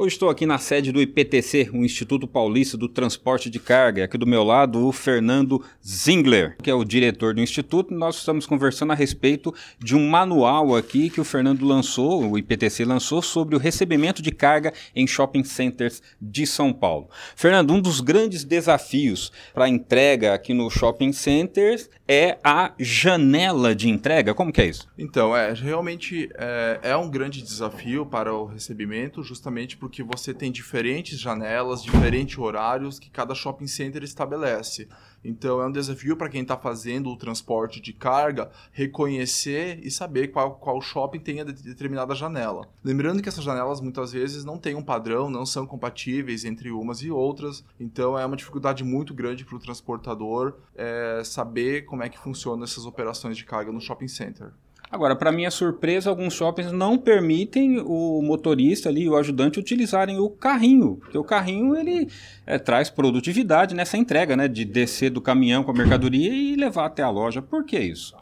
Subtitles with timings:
[0.00, 4.04] Hoje estou aqui na sede do IPTC, o Instituto Paulista do Transporte de Carga.
[4.04, 7.92] Aqui do meu lado, o Fernando Zingler, que é o diretor do Instituto.
[7.92, 12.84] Nós estamos conversando a respeito de um manual aqui que o Fernando lançou, o IPTC
[12.84, 17.10] lançou, sobre o recebimento de carga em shopping centers de São Paulo.
[17.34, 23.74] Fernando, um dos grandes desafios para a entrega aqui no shopping centers é a janela
[23.74, 24.32] de entrega.
[24.32, 24.88] Como que é isso?
[24.96, 30.34] Então, é realmente é, é um grande desafio para o recebimento, justamente por porque você
[30.34, 34.86] tem diferentes janelas, diferentes horários que cada shopping center estabelece.
[35.24, 40.28] Então é um desafio para quem está fazendo o transporte de carga reconhecer e saber
[40.28, 42.68] qual, qual shopping tem a determinada janela.
[42.84, 47.00] Lembrando que essas janelas muitas vezes não têm um padrão, não são compatíveis entre umas
[47.00, 52.10] e outras, então é uma dificuldade muito grande para o transportador é, saber como é
[52.10, 54.52] que funcionam essas operações de carga no shopping center.
[54.90, 60.30] Agora, para minha surpresa, alguns shoppings não permitem o motorista ali, o ajudante, utilizarem o
[60.30, 62.08] carrinho, porque o carrinho ele
[62.46, 66.86] é, traz produtividade nessa entrega, né, de descer do caminhão com a mercadoria e levar
[66.86, 67.42] até a loja.
[67.42, 68.16] Por que isso?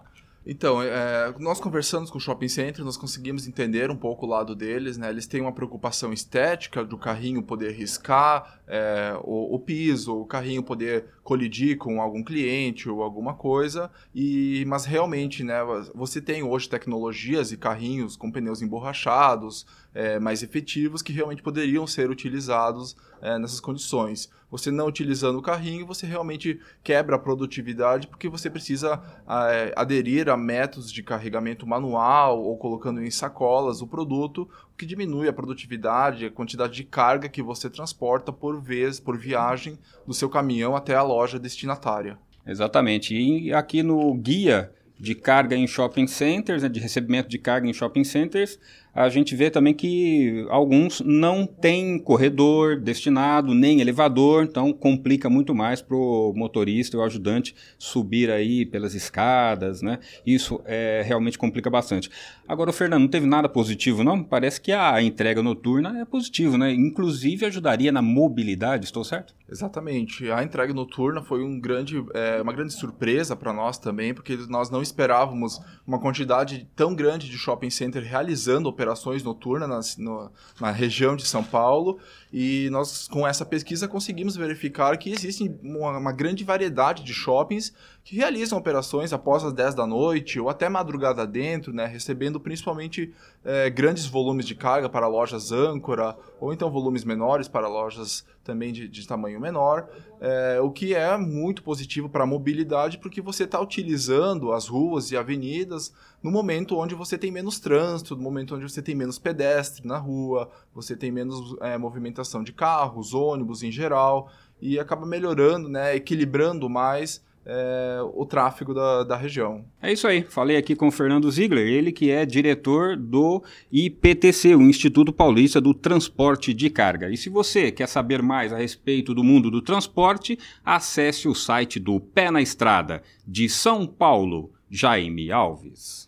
[0.48, 4.54] Então, é, nós conversamos com o shopping center, nós conseguimos entender um pouco o lado
[4.54, 5.10] deles, né?
[5.10, 10.62] Eles têm uma preocupação estética do carrinho poder riscar é, o, o, piso, o carrinho
[10.62, 13.90] poder colidir com algum cliente ou alguma coisa.
[14.14, 15.58] E, mas realmente, né?
[15.92, 21.86] Você tem hoje tecnologias e carrinhos com pneus emborrachados, é, mais efetivos que realmente poderiam
[21.86, 24.30] ser utilizados é, nessas condições.
[24.50, 30.28] Você não utilizando o carrinho, você realmente quebra a produtividade porque você precisa é, aderir
[30.28, 35.32] a métodos de carregamento manual ou colocando em sacolas o produto, o que diminui a
[35.32, 40.76] produtividade, a quantidade de carga que você transporta por vez, por viagem do seu caminhão
[40.76, 42.18] até a loja destinatária.
[42.46, 43.14] Exatamente.
[43.14, 47.72] E aqui no guia de carga em shopping centers, né, de recebimento de carga em
[47.72, 48.58] shopping centers,
[48.96, 55.54] a gente vê também que alguns não têm corredor destinado, nem elevador, então complica muito
[55.54, 59.98] mais para o motorista ou ajudante subir aí pelas escadas, né?
[60.26, 62.10] Isso é, realmente complica bastante.
[62.48, 64.24] Agora, o Fernando, não teve nada positivo, não?
[64.24, 66.72] Parece que a entrega noturna é positivo, né?
[66.72, 69.34] Inclusive ajudaria na mobilidade, estou certo?
[69.46, 70.30] Exatamente.
[70.32, 74.70] A entrega noturna foi um grande, é, uma grande surpresa para nós também, porque nós
[74.70, 80.30] não esperávamos uma quantidade tão grande de shopping center realizando operações operações noturnas na, no,
[80.60, 81.98] na região de São Paulo.
[82.32, 87.72] E nós, com essa pesquisa, conseguimos verificar que existe uma, uma, grande variedade de shoppings
[88.04, 93.12] que realizam operações após as 10 da noite ou até madrugada dentro, né, recebendo principalmente
[93.44, 98.72] é, grandes volumes de carga para lojas âncora ou então volumes menores para lojas também
[98.72, 99.88] de, de tamanho menor,
[100.20, 105.10] é, o que é muito positivo para a mobilidade porque você está utilizando as ruas
[105.10, 105.92] e avenidas
[106.22, 109.96] no momento onde você tem menos trânsito, no momento onde você tem menos pedestre na
[109.96, 115.96] rua, você tem menos é, movimentação de carros, ônibus em geral, e acaba melhorando, né,
[115.96, 119.64] equilibrando mais é, o tráfego da, da região.
[119.80, 120.22] É isso aí.
[120.22, 123.42] Falei aqui com o Fernando Ziegler, ele que é diretor do
[123.72, 127.08] IPTC, o Instituto Paulista do Transporte de Carga.
[127.08, 131.80] E se você quer saber mais a respeito do mundo do transporte, acesse o site
[131.80, 136.04] do Pé na Estrada de São Paulo, Jaime Alves.